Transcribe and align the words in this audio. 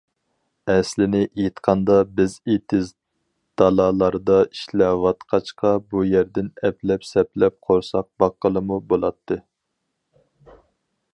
ئەسلىنى 0.73 1.19
ئېيتقاندا، 1.25 1.97
بىز 2.19 2.37
ئېتىز- 2.53 2.89
دالالاردا 3.61 4.39
ئىشلەۋاتقاچقا، 4.47 5.73
ئۇ 5.83 6.03
يەردىن 6.13 6.51
ئەپلەپ- 6.69 7.07
سەپلەپ 7.13 7.59
قورساق 7.69 8.11
باققىلىمۇ 8.25 8.81
بولاتتى. 8.95 9.39